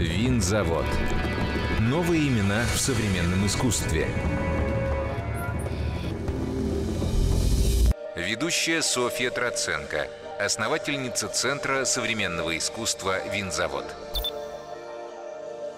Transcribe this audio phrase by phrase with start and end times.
[0.00, 0.86] Винзавод.
[1.78, 4.08] Новые имена в современном искусстве.
[8.16, 10.08] Ведущая Софья Троценко,
[10.38, 13.84] основательница Центра современного искусства «Винзавод».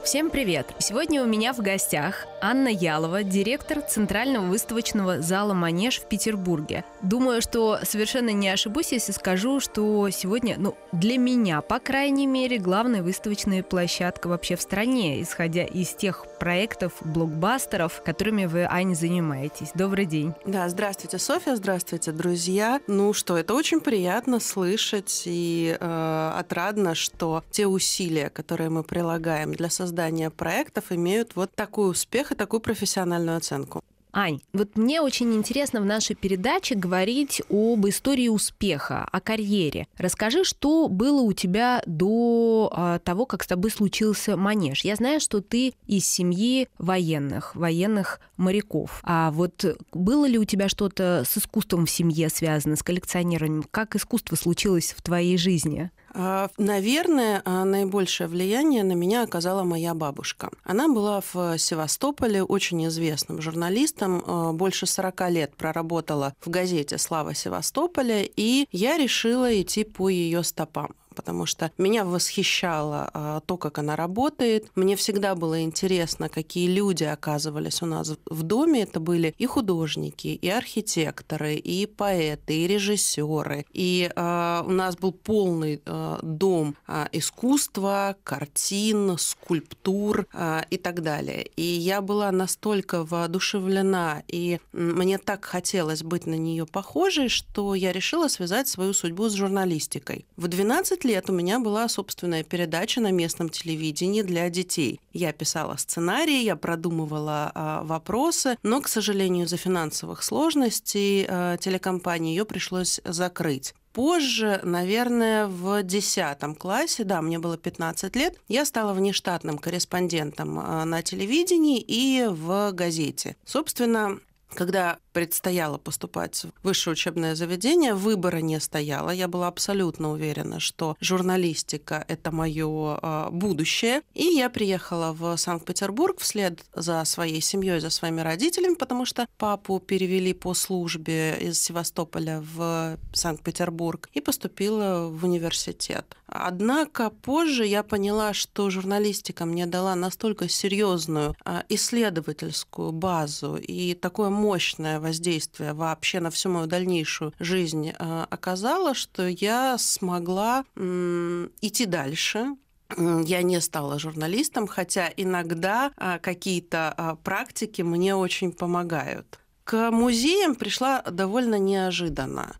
[0.04, 0.66] Всем привет!
[0.80, 6.84] Сегодня у меня в гостях Анна Ялова, директор Центрального выставочного зала «Манеж» в Петербурге.
[7.02, 12.58] Думаю, что совершенно не ошибусь, если скажу, что сегодня, ну, для меня, по крайней мере,
[12.58, 19.70] главная выставочная площадка вообще в стране, исходя из тех проектов, блокбастеров, которыми вы, Аня, занимаетесь.
[19.76, 20.34] Добрый день.
[20.44, 22.80] Да, здравствуйте, Софья, здравствуйте, друзья.
[22.88, 29.54] Ну что, это очень приятно слышать и э, отрадно, что те усилия, которые мы прилагаем
[29.54, 33.82] для создания создания проектов имеют вот такой успех и такую профессиональную оценку.
[34.14, 39.86] Ань, вот мне очень интересно в нашей передаче говорить об истории успеха, о карьере.
[39.98, 44.84] Расскажи, что было у тебя до а, того, как с тобой случился манеж.
[44.84, 49.00] Я знаю, что ты из семьи военных, военных моряков.
[49.02, 53.64] А вот было ли у тебя что-то с искусством в семье связано, с коллекционированием?
[53.70, 55.90] Как искусство случилось в твоей жизни?
[56.14, 60.50] А, наверное, а, наибольшее влияние на меня оказала моя бабушка.
[60.64, 67.34] Она была в Севастополе очень известным журналистом, а, больше 40 лет проработала в газете «Слава
[67.34, 73.78] Севастополя», и я решила идти по ее стопам потому что меня восхищало а, то, как
[73.78, 74.66] она работает.
[74.74, 78.82] Мне всегда было интересно, какие люди оказывались у нас в доме.
[78.82, 83.66] Это были и художники, и архитекторы, и поэты, и режиссеры.
[83.72, 86.76] И а, у нас был полный а, дом
[87.12, 90.26] искусства, картин, скульптур
[90.70, 91.44] и так далее.
[91.56, 97.92] И я была настолько воодушевлена, и мне так хотелось быть на нее похожей, что я
[97.92, 100.26] решила связать свою судьбу с журналистикой.
[100.36, 105.00] В 12 15 лет у меня была собственная передача на местном телевидении для детей.
[105.12, 112.36] Я писала сценарии, я продумывала а, вопросы, но, к сожалению, из-за финансовых сложностей а, телекомпании
[112.36, 113.74] ее пришлось закрыть.
[113.92, 120.84] Позже, наверное, в 10 классе, да, мне было 15 лет, я стала внештатным корреспондентом а,
[120.84, 123.36] на телевидении и в газете.
[123.44, 124.20] Собственно,
[124.54, 129.10] когда предстояло поступать в высшее учебное заведение, выбора не стояло.
[129.10, 134.02] Я была абсолютно уверена, что журналистика– это мое а, будущее.
[134.14, 139.80] И я приехала в Санкт-Петербург вслед за своей семьей, за своими родителями, потому что папу
[139.80, 146.16] перевели по службе из Севастополя в Санкт-Петербург и поступила в университет.
[146.34, 154.30] Однако позже я поняла, что журналистика мне дала настолько серьезную а, исследовательскую базу и такое
[154.30, 162.56] мощное воздействие вообще на всю мою дальнейшую жизнь а, оказало, что я смогла идти дальше,
[162.96, 169.41] я не стала журналистом, хотя иногда а, какие-то практики мне очень помогают.
[169.64, 172.56] К музеям пришла довольно неожиданно.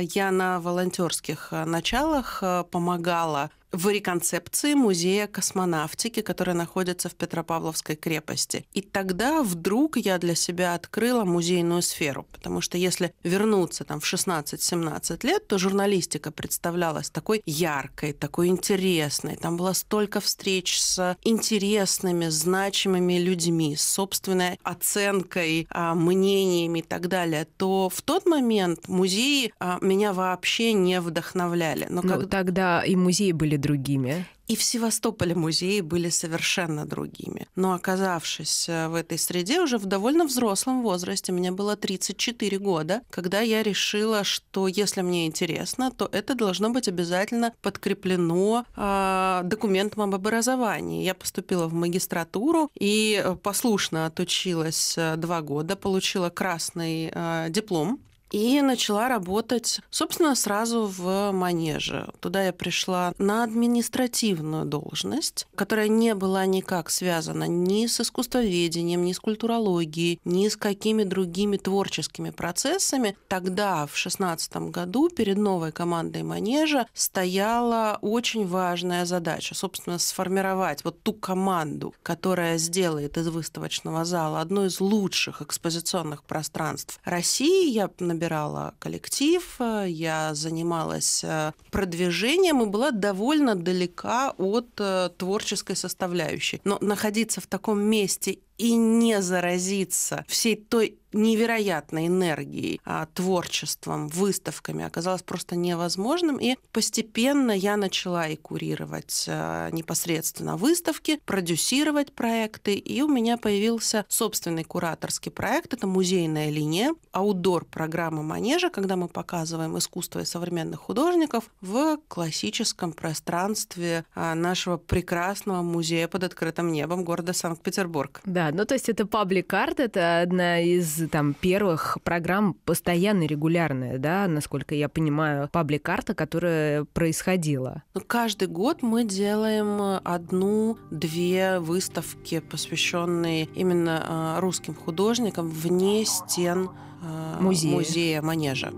[0.00, 8.66] Я на волонтерских началах помогала в реконцепции музея космонавтики, который находится в Петропавловской крепости.
[8.72, 14.12] И тогда вдруг я для себя открыла музейную сферу, потому что если вернуться там в
[14.12, 19.36] 16-17 лет, то журналистика представлялась такой яркой, такой интересной.
[19.36, 27.08] Там было столько встреч с интересными, значимыми людьми, с собственной оценкой, а, мнениями и так
[27.08, 31.86] далее, то в тот момент музеи а, меня вообще не вдохновляли.
[31.88, 32.30] Но, Но как...
[32.30, 34.26] тогда и музеи были другими.
[34.48, 37.46] И в Севастополе музеи были совершенно другими.
[37.56, 43.00] Но оказавшись э, в этой среде уже в довольно взрослом возрасте, мне было 34 года,
[43.08, 50.02] когда я решила, что если мне интересно, то это должно быть обязательно подкреплено э, документом
[50.02, 51.04] об образовании.
[51.04, 58.00] Я поступила в магистратуру и э, послушно отучилась э, два года, получила красный э, диплом
[58.32, 62.10] и начала работать, собственно, сразу в манеже.
[62.20, 69.12] Туда я пришла на административную должность, которая не была никак связана ни с искусствоведением, ни
[69.12, 73.16] с культурологией, ни с какими другими творческими процессами.
[73.28, 81.02] Тогда, в шестнадцатом году, перед новой командой манежа стояла очень важная задача, собственно, сформировать вот
[81.02, 87.68] ту команду, которая сделает из выставочного зала одно из лучших экспозиционных пространств России.
[87.68, 87.88] Я
[88.22, 96.60] набирала коллектив, э, я занималась э, продвижением и была довольно далека от э, творческой составляющей.
[96.64, 104.84] Но находиться в таком месте и не заразиться всей той невероятной энергией, а, творчеством, выставками
[104.84, 106.38] оказалось просто невозможным.
[106.38, 114.04] И постепенно я начала и курировать а, непосредственно выставки, продюсировать проекты, и у меня появился
[114.08, 115.74] собственный кураторский проект.
[115.74, 122.92] Это музейная линия, аудор программы «Манежа», когда мы показываем искусство и современных художников в классическом
[122.92, 128.20] пространстве а, нашего прекрасного музея под открытым небом города Санкт-Петербург.
[128.24, 134.26] Да, ну то есть это паблик-арт, это одна из там первых программ постоянно регулярная, да,
[134.28, 137.82] насколько я понимаю, паблик-карта, которая происходила.
[137.94, 146.70] Ну, каждый год мы делаем одну-две выставки, посвященные именно а, русским художникам вне стен
[147.02, 148.72] а, музея, музея Манежа.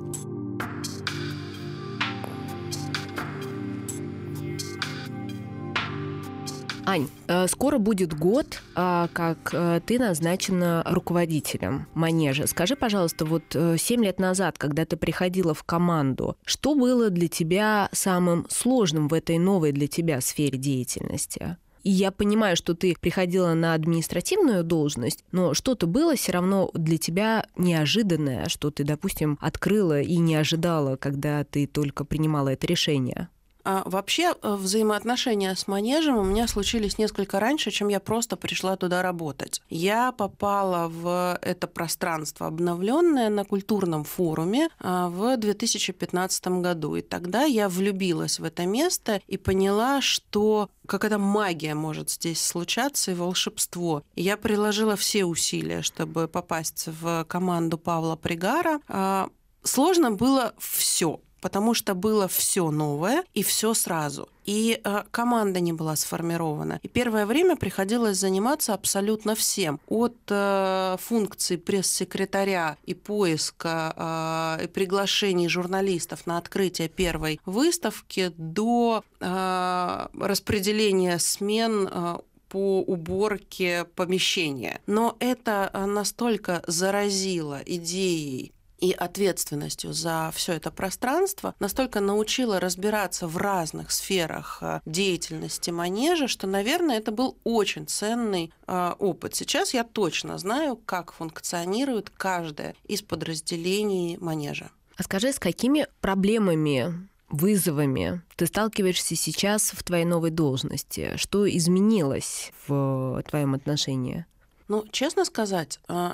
[6.86, 12.46] Ань, э, скоро будет год, а, как э, ты назначена руководителем манежа.
[12.46, 17.28] Скажи, пожалуйста, вот 7 э, лет назад, когда ты приходила в команду, что было для
[17.28, 21.56] тебя самым сложным в этой новой для тебя сфере деятельности?
[21.84, 26.96] И я понимаю, что ты приходила на административную должность, но что-то было все равно для
[26.96, 33.28] тебя неожиданное, что ты, допустим, открыла и не ожидала, когда ты только принимала это решение.
[33.64, 38.76] А вообще э, взаимоотношения с манежем у меня случились несколько раньше, чем я просто пришла
[38.76, 39.62] туда работать.
[39.70, 46.96] Я попала в это пространство обновленное на культурном форуме а, в 2015 году.
[46.96, 53.12] И тогда я влюбилась в это место и поняла, что какая-то магия может здесь случаться
[53.12, 54.02] и волшебство.
[54.14, 58.80] Я приложила все усилия, чтобы попасть в команду Павла Пригара.
[58.88, 59.28] А,
[59.62, 64.30] сложно было все потому что было все новое и все сразу.
[64.46, 66.80] И э, команда не была сформирована.
[66.82, 69.78] И первое время приходилось заниматься абсолютно всем.
[69.86, 79.04] От э, функций пресс-секретаря и поиска э, и приглашений журналистов на открытие первой выставки до
[79.20, 82.16] э, распределения смен э,
[82.48, 84.80] по уборке помещения.
[84.86, 88.53] Но это э, настолько заразило идеей
[88.84, 96.28] и ответственностью за все это пространство настолько научила разбираться в разных сферах э, деятельности манежа,
[96.28, 99.34] что, наверное, это был очень ценный э, опыт.
[99.34, 104.70] Сейчас я точно знаю, как функционирует каждое из подразделений манежа.
[104.96, 111.16] А скажи, с какими проблемами вызовами ты сталкиваешься сейчас в твоей новой должности?
[111.16, 114.26] Что изменилось в твоем отношении?
[114.68, 116.12] Ну, честно сказать, э,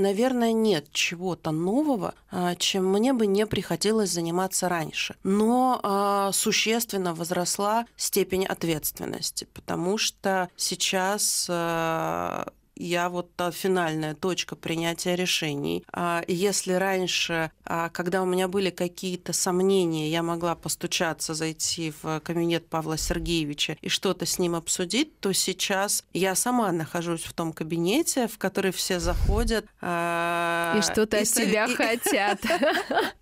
[0.00, 5.16] наверное, нет чего-то нового, а, чем мне бы не приходилось заниматься раньше.
[5.22, 12.48] Но а, существенно возросла степень ответственности, потому что сейчас а,
[12.80, 15.84] я вот та финальная точка принятия решений.
[15.92, 22.20] А если раньше, а, когда у меня были какие-то сомнения, я могла постучаться, зайти в
[22.20, 27.52] кабинет Павла Сергеевича и что-то с ним обсудить, то сейчас я сама нахожусь в том
[27.52, 29.66] кабинете, в который все заходят.
[29.80, 32.40] А, и что-то от тебя хотят.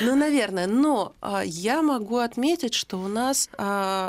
[0.00, 0.66] Ну, наверное.
[0.66, 1.14] Но
[1.44, 3.48] я могу отметить, что у нас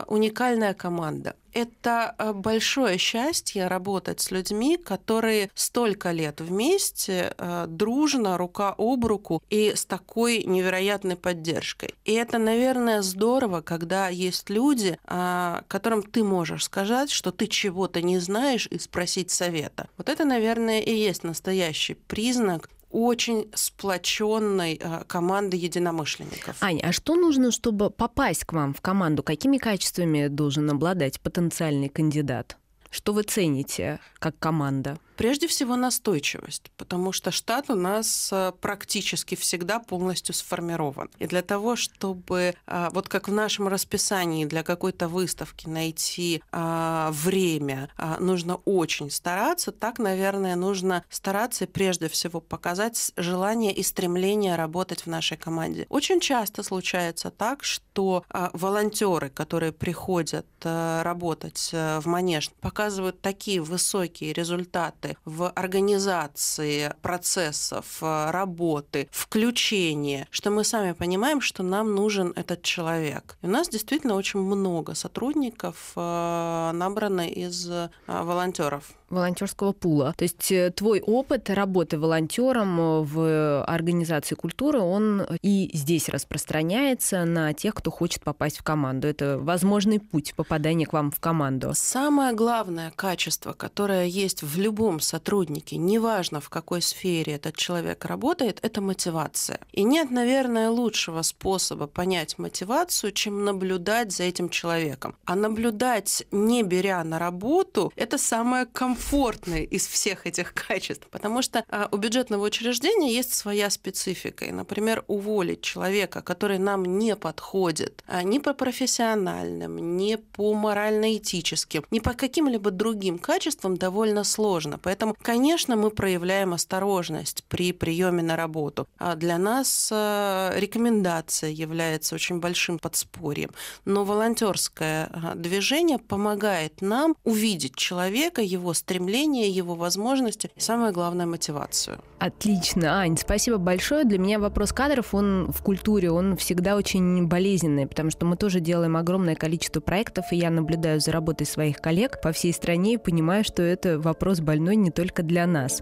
[0.08, 8.38] уникальная команда это э, большое счастье работать с людьми, которые столько лет вместе, э, дружно,
[8.38, 11.96] рука об руку и с такой невероятной поддержкой.
[12.06, 18.02] И это, наверное, здорово, когда есть люди, э, которым ты можешь сказать, что ты чего-то
[18.02, 19.90] не знаешь и спросить совета.
[19.98, 26.58] Вот это, наверное, и есть настоящий признак очень сплоченной э, команды единомышленников.
[26.62, 29.24] Аня, а что нужно, чтобы попасть к вам в команду?
[29.24, 32.58] Какими качествами должен обладать потенциальный кандидат?
[32.90, 34.98] Что вы цените как команда?
[35.22, 41.12] Прежде всего настойчивость, потому что штат у нас э, практически всегда полностью сформирован.
[41.20, 47.10] И для того, чтобы, э, вот как в нашем расписании для какой-то выставки найти э,
[47.12, 55.02] время, нужно очень стараться, так, наверное, нужно стараться прежде всего показать желание и стремление работать
[55.02, 55.86] в нашей команде.
[55.90, 65.11] Очень часто случается так, что волонтеры, которые приходят работать в Манеж, показывают такие высокие результаты
[65.26, 73.38] в организации процессов, э, работы, включения, что мы сами понимаем, что нам нужен этот человек.
[73.42, 77.70] И у нас действительно очень много сотрудников э, набрано из
[78.08, 80.14] волонтеров волонтерского пула.
[80.18, 87.26] То есть э, твой опыт работы волонтером э, в организации культуры, он и здесь распространяется
[87.26, 89.08] на тех, кто хочет попасть в команду.
[89.08, 91.72] Это возможный путь попадания к вам в команду.
[91.74, 98.60] Самое главное качество, которое есть в любом сотруднике, неважно в какой сфере этот человек работает,
[98.62, 99.60] это мотивация.
[99.72, 105.16] И нет, наверное, лучшего способа понять мотивацию, чем наблюдать за этим человеком.
[105.26, 111.42] А наблюдать, не беря на работу, это самое комфортное комфортный из всех этих качеств, потому
[111.42, 114.46] что а, у бюджетного учреждения есть своя специфика.
[114.46, 121.84] И, например, уволить человека, который нам не подходит а, ни по профессиональным, ни по морально-этическим,
[121.92, 124.78] ни по каким-либо другим качествам довольно сложно.
[124.78, 128.88] Поэтому, конечно, мы проявляем осторожность при приеме на работу.
[128.98, 133.50] А для нас а, рекомендация является очень большим подспорьем.
[133.86, 141.26] Но волонтерское движение помогает нам увидеть человека, его стремление стремление, его возможности и, самое главное,
[141.26, 142.00] мотивацию.
[142.20, 144.04] Отлично, Ань, спасибо большое.
[144.04, 148.60] Для меня вопрос кадров, он в культуре, он всегда очень болезненный, потому что мы тоже
[148.60, 152.98] делаем огромное количество проектов, и я наблюдаю за работой своих коллег по всей стране и
[152.98, 155.82] понимаю, что это вопрос больной не только для нас.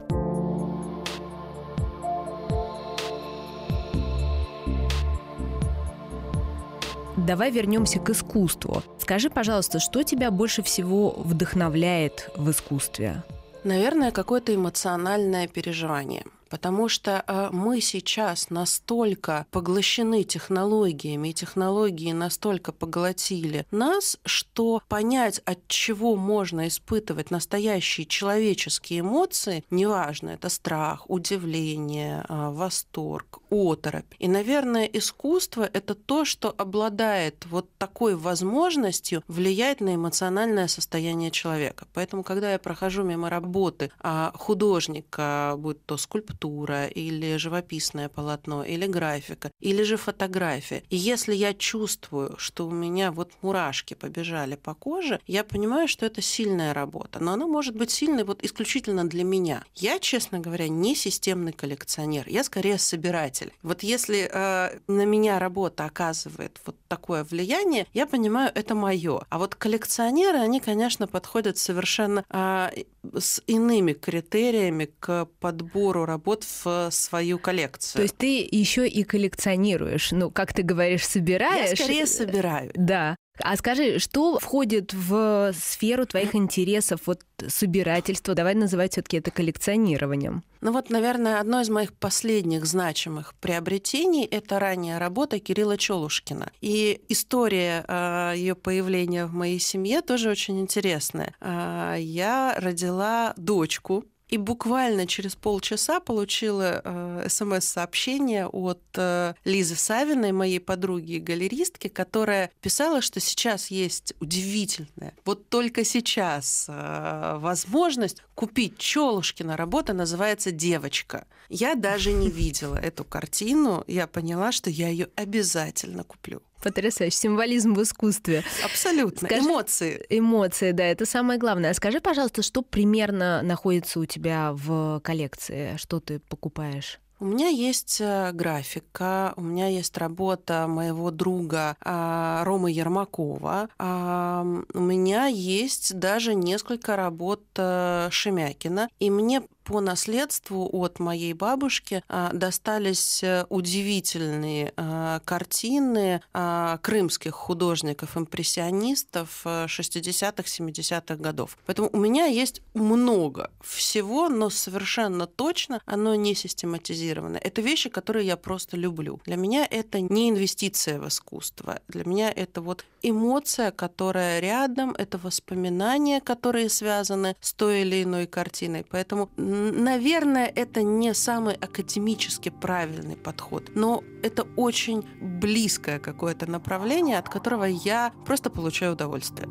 [7.30, 8.82] Давай вернемся к искусству.
[8.98, 13.22] Скажи, пожалуйста, что тебя больше всего вдохновляет в искусстве?
[13.64, 22.72] Наверное, какое-то эмоциональное переживание– потому что э, мы сейчас настолько поглощены технологиями, и технологии настолько
[22.72, 32.26] поглотили нас, что понять, от чего можно испытывать настоящие человеческие эмоции, неважно, это страх, удивление,
[32.28, 34.14] э, восторг, оторопь.
[34.20, 41.88] И, наверное, искусство— это то, что обладает вот такой возможностью влиять на эмоциональное состояние человека.
[41.94, 48.86] Поэтому, когда я прохожу мимо работы а художника, будь то скульптура, или живописное полотно, или
[48.86, 50.84] графика, или же фотография.
[50.90, 56.06] И если я чувствую, что у меня вот мурашки побежали по коже, я понимаю, что
[56.06, 57.20] это сильная работа.
[57.20, 59.64] Но она может быть сильной вот исключительно для меня.
[59.76, 62.28] Я, честно говоря, не системный коллекционер.
[62.28, 63.39] Я скорее собиратель.
[63.64, 69.22] Вот если э, на меня работа оказывает вот такое влияние, я понимаю, это мое.
[69.30, 72.70] А вот коллекционеры, они, конечно, подходят совершенно э,
[73.18, 78.00] с иными критериями к подбору работ работ в свою коллекцию.
[78.00, 81.70] То есть ты еще и коллекционируешь, ну, как ты говоришь, собираешь?
[81.70, 82.72] Я скорее собираю.
[82.76, 83.16] Да.
[83.44, 88.36] А скажи, что входит в сферу твоих интересов, вот собирательство?
[88.36, 90.44] Давай называть все-таки это коллекционированием.
[90.62, 96.52] Ну вот, наверное, одно из моих последних значимых приобретений– это ранняя работа Кирилла Челушкина.
[96.62, 101.34] И история э, ее появления в моей семье тоже очень интересная.
[101.40, 110.32] Э, я родила дочку, и буквально через полчаса получила э, смс-сообщение от э, Лизы Савиной,
[110.32, 118.22] моей подруги и галеристки, которая писала, что сейчас есть удивительная, вот только сейчас э, возможность
[118.36, 119.58] купить Челушкина.
[119.58, 121.26] Работа называется «Девочка».
[121.50, 126.42] Я даже не видела эту картину, я поняла, что я ее обязательно куплю.
[126.62, 127.18] Потрясающе.
[127.18, 128.44] Символизм в искусстве.
[128.64, 129.28] Абсолютно.
[129.28, 130.06] Скажи, эмоции.
[130.10, 131.74] Эмоции, да, это самое главное.
[131.74, 135.76] Скажи, пожалуйста, что примерно находится у тебя в коллекции?
[135.78, 137.00] Что ты покупаешь?
[137.22, 144.80] У меня есть э, графика, у меня есть работа моего друга а, Ромы Ермакова, у
[144.80, 152.34] меня есть даже несколько работ э, Шемякина, и мне по наследству от моей бабушки а,
[152.34, 161.56] достались э, удивительные а, картины а, крымских художников-импрессионистов 60-х, 70-х годов.
[161.68, 167.38] Поэтому у меня есть много всего, но совершенно точно оно не систематизировано.
[167.38, 169.22] Это вещи, которые я просто люблю.
[169.26, 171.80] Для меня это не инвестиция в искусство.
[171.88, 178.28] Для меня это вот эмоция, которая рядом, это воспоминания, которые связаны с той или иной
[178.28, 178.86] картиной.
[178.90, 187.30] Поэтому Наверное, это не самый академически правильный подход, но это очень близкое какое-то направление, от
[187.30, 189.48] которого я просто получаю удовольствие.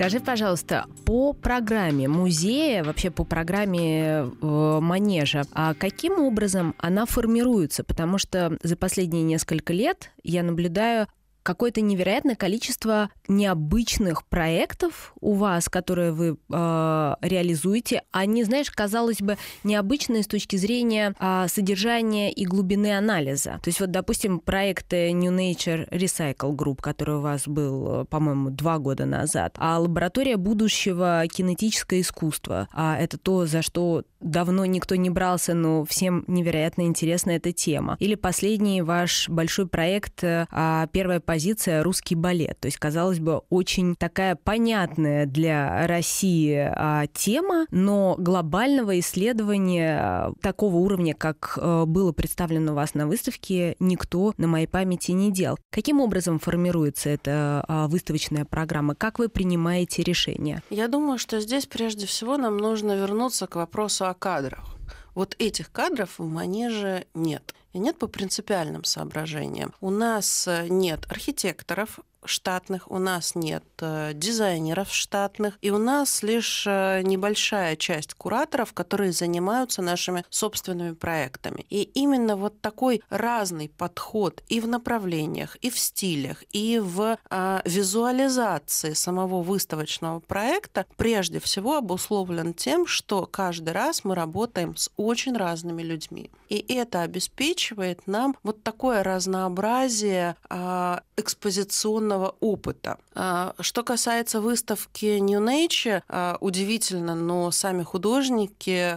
[0.00, 7.84] Скажи, пожалуйста, по программе музея, вообще по программе э, манежа, а каким образом она формируется?
[7.84, 11.06] Потому что за последние несколько лет я наблюдаю
[11.42, 18.02] какое-то невероятное количество необычных проектов у вас, которые вы э, реализуете.
[18.10, 23.60] Они, знаешь, казалось бы, необычные с точки зрения э, содержания и глубины анализа.
[23.62, 28.78] То есть вот, допустим, проект New Nature Recycle Group, который у вас был, по-моему, два
[28.78, 32.68] года назад, а лаборатория будущего кинетическое искусство.
[32.72, 37.96] А это то, за что давно никто не брался, но всем невероятно интересна эта тема.
[38.00, 41.39] Или последний ваш большой проект а, «Первая позиция.
[41.82, 42.58] Русский балет».
[42.60, 50.32] То есть, казалось бы, очень такая понятная для России а, тема, но глобального исследования а,
[50.40, 55.58] такого уровня, как было представлено у вас на выставке, никто на моей памяти не делал.
[55.70, 58.94] Каким образом формируется эта выставочная программа?
[58.94, 60.62] Как вы принимаете решения?
[60.70, 64.76] Я думаю, что здесь прежде всего нам нужно вернуться к вопросу о кадрах.
[65.14, 67.54] Вот этих кадров в манеже нет.
[67.72, 69.74] И нет по принципиальным соображениям.
[69.80, 76.22] У нас э, нет архитекторов, штатных, у нас нет э, дизайнеров штатных, и у нас
[76.22, 81.64] лишь э, небольшая часть кураторов, которые занимаются нашими собственными проектами.
[81.70, 87.60] И именно вот такой разный подход и в направлениях, и в стилях, и в э,
[87.64, 95.36] визуализации самого выставочного проекта прежде всего обусловлен тем, что каждый раз мы работаем с очень
[95.36, 96.30] разными людьми.
[96.48, 97.59] И это обеспечивает
[98.06, 102.98] нам вот такое разнообразие э, экспозиционного опыта.
[103.14, 108.96] А, что касается выставки New Nature, а, удивительно, но сами художники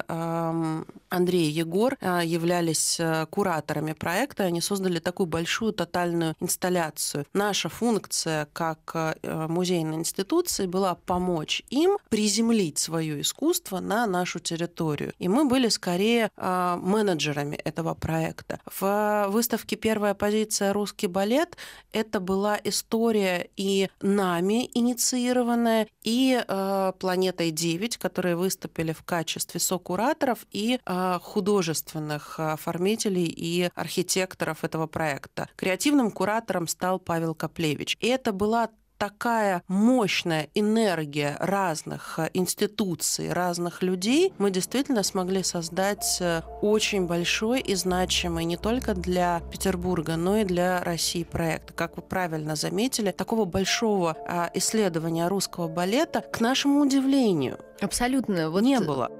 [1.09, 4.43] Андрей и Егор а, являлись кураторами проекта.
[4.43, 7.25] Они создали такую большую тотальную инсталляцию.
[7.33, 15.13] Наша функция как музейной институции была помочь им приземлить свое искусство на нашу территорию.
[15.19, 18.52] И мы были скорее менеджерами этого проекта.
[18.65, 20.73] В выставке «Первая позиция.
[20.73, 21.57] Русский балет»
[21.91, 30.39] это была история и нами инициированная, и э, «Планетой 9», которые выступили в качестве сокураторов
[30.51, 35.49] и э, художественных оформителей и архитекторов этого проекта.
[35.55, 37.97] Креативным куратором стал Павел Коплевич.
[37.99, 38.69] И это была
[39.03, 47.59] такая мощная энергия разных э, институций, разных людей, мы действительно смогли создать э, очень большой
[47.59, 51.73] и значимый не только для Петербурга, но и для России проект.
[51.73, 58.49] Как вы правильно заметили, такого большого а, исследования русского балета, к нашему удивлению, Абсолютно.
[58.49, 59.11] Вот не было.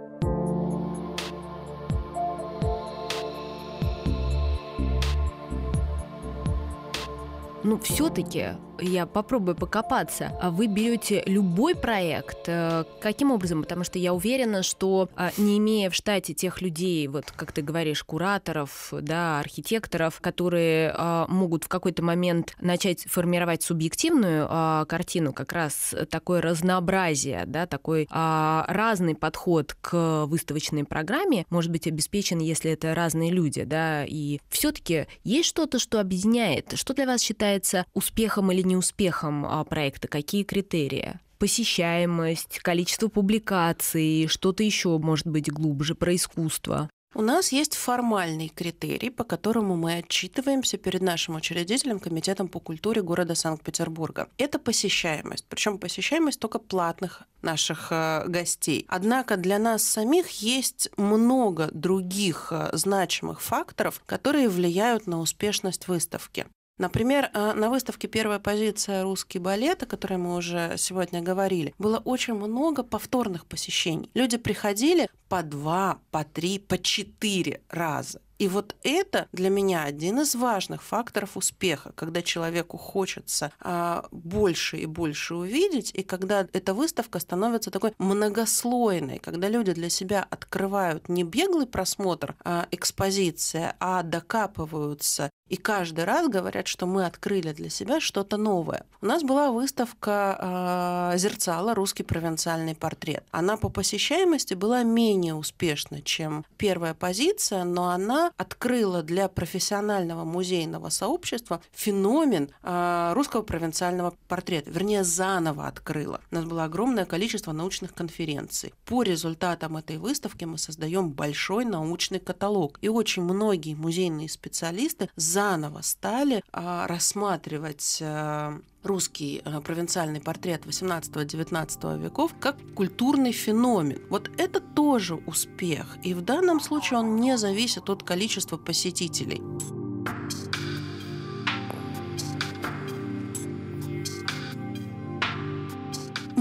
[7.65, 10.31] Ну, все-таки я попробую покопаться.
[10.41, 12.47] А вы берете любой проект?
[12.47, 13.61] Э, каким образом?
[13.61, 17.61] Потому что я уверена, что а, не имея в штате тех людей, вот как ты
[17.61, 24.47] говоришь, кураторов, да, архитекторов, которые а, могут в какой-то момент начать формировать субъективную
[24.87, 32.39] картину, как раз такое разнообразие, да, такой разный подход к выставочной программе может быть обеспечен,
[32.39, 37.85] если это разные люди, да, и все-таки есть что-то, что объединяет, что для вас считается
[37.93, 40.07] успехом или неуспехом а, проекта?
[40.07, 41.19] Какие критерии?
[41.39, 46.89] Посещаемость, количество публикаций, что-то еще может быть глубже про искусство?
[47.15, 53.03] У нас есть формальный критерий, по которому мы отчитываемся перед нашим учредителем, Комитетом по культуре
[53.03, 54.29] города Санкт-Петербурга.
[54.39, 58.85] Это посещаемость, причем посещаемость только платных наших э, гостей.
[58.87, 66.47] Однако для нас самих есть много других э, значимых факторов, которые влияют на успешность выставки.
[66.79, 69.03] Например, э, на выставке «Первая позиция.
[69.03, 74.09] Русский балет», о которой мы уже сегодня говорили, было очень много повторных посещений.
[74.15, 78.21] Люди приходили по два, по три, по четыре раза.
[78.43, 84.79] И вот это для меня один из важных факторов успеха, когда человеку хочется а, больше
[84.79, 91.07] и больше увидеть, и когда эта выставка становится такой многослойной, когда люди для себя открывают
[91.07, 97.69] не беглый просмотр а, экспозиции, а докапываются и каждый раз говорят, что мы открыли для
[97.69, 98.87] себя что-то новое.
[99.01, 101.75] У нас была выставка э, «Зерцало.
[101.75, 103.23] Русский провинциальный портрет».
[103.29, 110.89] Она по посещаемости была менее успешна, чем первая позиция, но она открыла для профессионального музейного
[110.89, 114.71] сообщества феномен э, русского провинциального портрета.
[114.71, 116.21] Вернее, заново открыла.
[116.31, 118.73] У нас было огромное количество научных конференций.
[118.85, 122.79] По результатам этой выставки мы создаем большой научный каталог.
[122.81, 130.65] И очень многие музейные специалисты за заново стали а, рассматривать а, русский а, провинциальный портрет
[130.65, 134.01] 18-19 веков как культурный феномен.
[134.09, 135.97] Вот это тоже успех.
[136.03, 139.41] И в данном случае он не зависит от количества посетителей.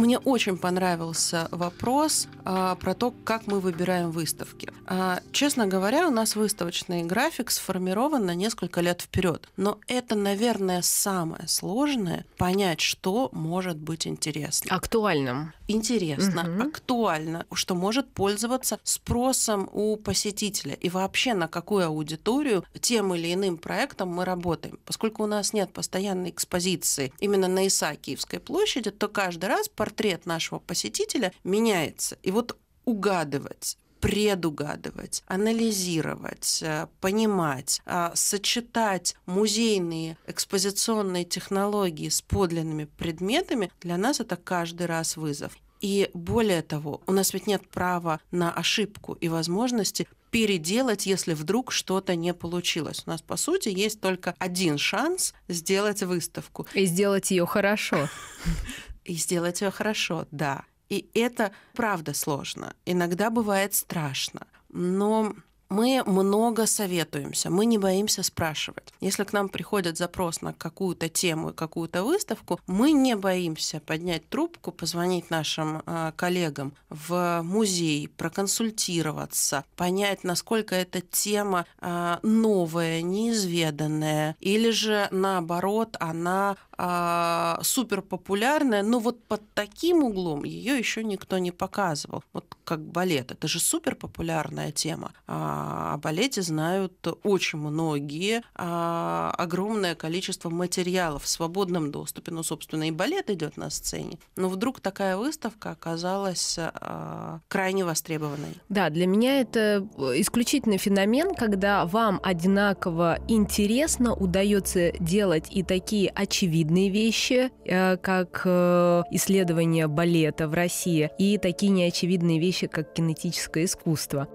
[0.03, 4.69] Мне очень понравился вопрос а, про то, как мы выбираем выставки.
[4.85, 9.49] А, честно говоря, у нас выставочный график сформирован на несколько лет вперед.
[9.57, 14.75] Но это, наверное, самое сложное понять, что может быть интересно.
[14.75, 15.53] Актуальным.
[15.69, 16.69] Интересно, угу.
[16.71, 23.57] актуально, что может пользоваться спросом у посетителя и вообще на какую аудиторию тем или иным
[23.57, 24.81] проектом мы работаем.
[24.85, 30.59] Поскольку у нас нет постоянной экспозиции именно на Исаакиевской площади, то каждый раз портрет нашего
[30.59, 32.17] посетителя меняется.
[32.23, 43.71] И вот угадывать, предугадывать, анализировать, э, понимать, а, сочетать музейные экспозиционные технологии с подлинными предметами,
[43.81, 45.53] для нас это каждый раз вызов.
[45.81, 51.73] И более того, у нас ведь нет права на ошибку и возможности переделать, если вдруг
[51.73, 53.03] что-то не получилось.
[53.07, 56.67] У нас, по сути, есть только один шанс сделать выставку.
[56.73, 58.09] И сделать ее хорошо.
[59.05, 60.65] и сделать ее хорошо, да.
[60.89, 62.75] И это правда сложно.
[62.85, 64.47] Иногда бывает страшно.
[64.69, 65.35] Но
[65.73, 68.93] мы много советуемся, мы не боимся спрашивать.
[69.01, 74.29] Если к нам приходит запрос на какую-то тему и какую-то выставку, мы не боимся поднять
[74.29, 84.37] трубку, позвонить нашим э, коллегам в музей, проконсультироваться, понять, насколько эта тема э, новая, неизведанная,
[84.41, 91.39] или же наоборот, она а, супер популярная, но вот под таким углом ее еще никто
[91.39, 92.25] не показывал.
[92.33, 95.13] Вот как балет, это же супер популярная тема.
[95.27, 102.33] А, о балете знают очень многие, а, огромное количество материалов в свободном доступе.
[102.33, 104.19] Ну, собственно, и балет идет на сцене.
[104.37, 108.57] Но вдруг такая выставка оказалась а, крайне востребованной.
[108.69, 116.62] Да, для меня это исключительный феномен, когда вам одинаково интересно удается делать и такие очевидные
[116.63, 123.65] очевидные вещи, э, как э, исследование балета в России, и такие неочевидные вещи, как кинетическое
[123.65, 124.29] искусство.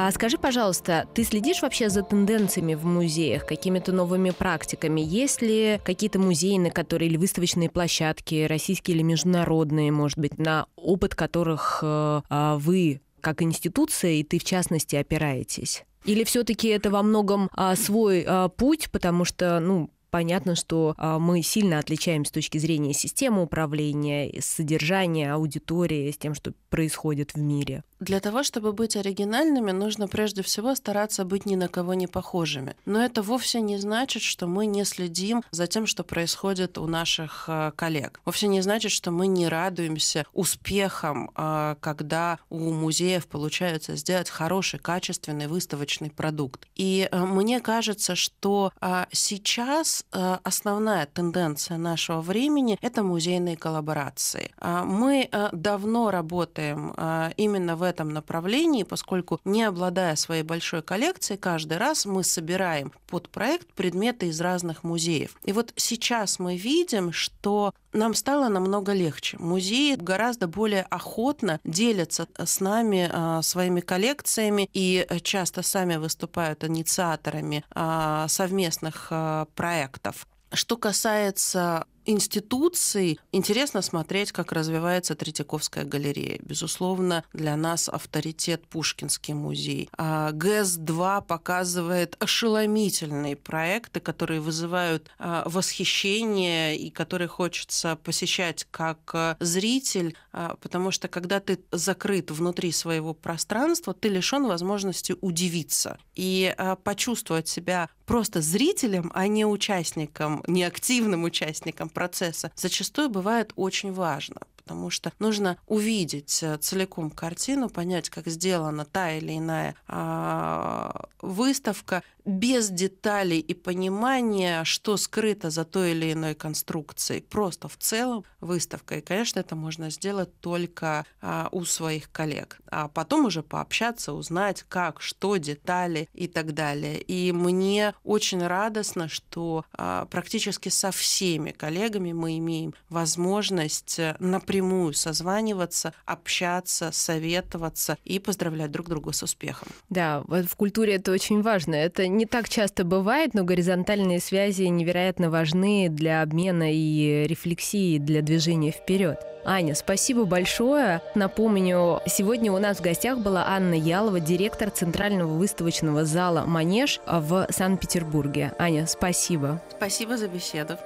[0.00, 5.00] А скажи, пожалуйста, ты следишь вообще за тенденциями в музеях, какими-то новыми практиками?
[5.00, 10.66] Есть ли какие-то музеи, на которые или выставочные площадки, российские или международные, может быть, на
[10.76, 15.84] опыт которых э, а, вы как институция, и ты в частности опираетесь?
[16.04, 21.18] Или все-таки это во многом а, свой а, путь, потому что, ну, Понятно, что а,
[21.18, 27.38] мы сильно отличаемся с точки зрения системы управления, содержания аудитории, с тем, что происходит в
[27.38, 27.84] мире.
[28.00, 32.76] Для того, чтобы быть оригинальными, нужно прежде всего стараться быть ни на кого не похожими.
[32.84, 37.44] Но это вовсе не значит, что мы не следим за тем, что происходит у наших
[37.48, 38.20] э, коллег.
[38.24, 44.78] Вовсе не значит, что мы не радуемся успехам, э, когда у музеев получается сделать хороший,
[44.78, 46.68] качественный выставочный продукт.
[46.76, 48.72] И э, мне кажется, что
[49.10, 54.52] сейчас основная тенденция нашего времени— это музейные коллаборации.
[54.60, 56.94] Мы давно работаем
[57.36, 63.28] именно в этом направлении, поскольку не обладая своей большой коллекцией, каждый раз мы собираем под
[63.28, 65.34] проект предметы из разных музеев.
[65.44, 69.36] И вот сейчас мы видим, что нам стало намного легче.
[69.38, 77.64] Музеи гораздо более охотно делятся с нами а, своими коллекциями и часто сами выступают инициаторами
[77.70, 80.26] а, совместных а, проектов.
[80.52, 86.38] Что касается институций интересно смотреть, как развивается Третьяковская галерея.
[86.42, 89.90] Безусловно, для нас авторитет Пушкинский музей.
[89.96, 99.36] А ГЭС-2 показывает ошеломительные проекты, которые вызывают а, восхищение и которые хочется посещать как а,
[99.40, 106.54] зритель, а, потому что когда ты закрыт внутри своего пространства, ты лишен возможности удивиться и
[106.84, 114.36] почувствовать себя просто зрителем, а не участником, не активным участником процесса, зачастую бывает очень важно
[114.68, 122.02] потому что нужно увидеть э, целиком картину, понять, как сделана та или иная а, выставка,
[122.28, 127.22] без деталей и понимания, что скрыто за той или иной конструкцией.
[127.22, 128.96] Просто в целом выставка.
[128.98, 132.60] И, конечно, это можно сделать только а, у своих коллег.
[132.70, 137.00] А потом уже пообщаться, узнать, как, что, детали и так далее.
[137.00, 144.94] И мне очень радостно, что а, практически со всеми коллегами мы имеем возможность напрямую напрямую
[144.94, 149.68] созваниваться, общаться, советоваться и поздравлять друг друга с успехом.
[149.88, 151.74] Да, в культуре это очень важно.
[151.74, 158.22] Это не так часто бывает, но горизонтальные связи невероятно важны для обмена и рефлексии, для
[158.22, 159.20] движения вперед.
[159.44, 161.00] Аня, спасибо большое.
[161.14, 167.46] Напомню, сегодня у нас в гостях была Анна Ялова, директор Центрального выставочного зала «Манеж» в
[167.50, 168.52] Санкт-Петербурге.
[168.58, 169.62] Аня, спасибо.
[169.70, 170.76] Спасибо за беседу.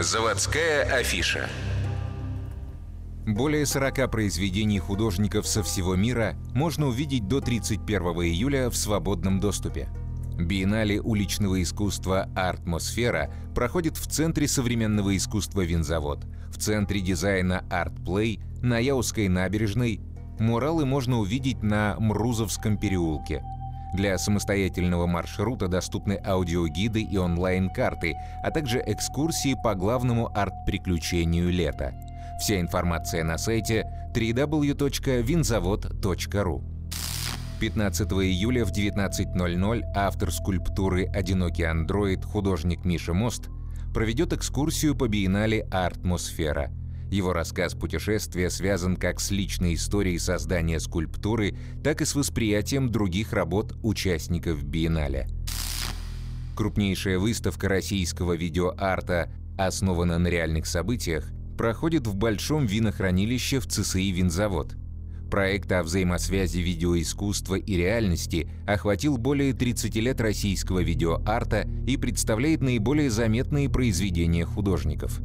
[0.00, 1.46] Заводская афиша.
[3.26, 9.88] Более 40 произведений художников со всего мира можно увидеть до 31 июля в свободном доступе.
[10.38, 18.78] Биеннале уличного искусства «Артмосфера» проходит в Центре современного искусства «Винзавод», в Центре дизайна «Артплей», на
[18.78, 20.00] Яузской набережной.
[20.38, 23.42] Муралы можно увидеть на Мрузовском переулке.
[23.94, 31.94] Для самостоятельного маршрута доступны аудиогиды и онлайн-карты, а также экскурсии по главному арт-приключению лета.
[32.38, 36.75] Вся информация на сайте www.vinzavod.ru
[37.58, 43.48] 15 июля в 19.00 автор скульптуры «Одинокий андроид» художник Миша Мост
[43.94, 46.70] проведет экскурсию по биеннале «Артмосфера».
[47.10, 53.32] Его рассказ путешествия связан как с личной историей создания скульптуры, так и с восприятием других
[53.32, 55.26] работ участников биеннале.
[56.56, 64.76] Крупнейшая выставка российского видеоарта, основана на реальных событиях, проходит в Большом винохранилище в ЦСИ «Винзавод».
[65.30, 73.10] Проект о взаимосвязи видеоискусства и реальности охватил более 30 лет российского видеоарта и представляет наиболее
[73.10, 75.20] заметные произведения художников.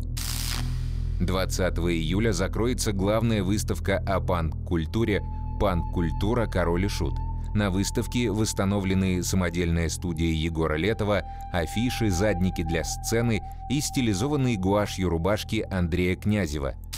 [1.19, 5.21] 20 июля закроется главная выставка о панк-культуре
[5.59, 6.47] «Панк-культура.
[6.47, 7.13] Король и Шут».
[7.53, 15.67] На выставке восстановлены самодельная студия Егора Летова, афиши, задники для сцены и стилизованные гуашью рубашки
[15.69, 16.73] Андрея Князева–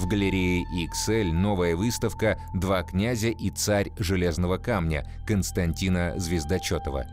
[0.00, 7.04] в галерее XL новая выставка «Два князя и царь железного камня» Константина Звездочетова.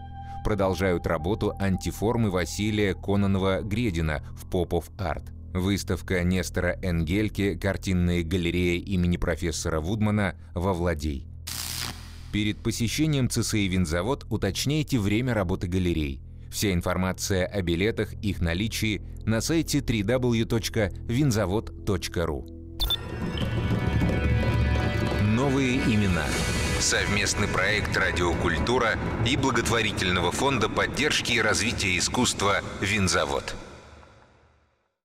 [0.45, 5.23] Продолжают работу антиформы Василия Кононова-Гредина в Попов Арт.
[5.53, 11.27] Выставка Нестора Энгельке «Картинная галерея имени профессора Вудмана» во Владей.
[12.31, 16.21] Перед посещением ЦСИ «Винзавод» уточняйте время работы галерей.
[16.49, 22.56] Вся информация о билетах, их наличии на сайте www.vinzavod.ru.
[25.21, 26.25] Новые имена.
[26.79, 33.55] Совместный проект «Радиокультура» и благотворительного фонда поддержки и развития искусства «Винзавод».